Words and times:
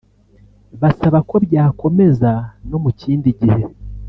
basaba 0.81 1.19
ko 1.29 1.35
byakomeza 1.45 2.31
no 2.69 2.77
mu 2.83 2.89
kindi 2.99 3.29
gihe 3.39 3.61